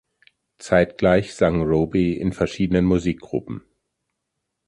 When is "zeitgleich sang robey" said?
0.57-2.13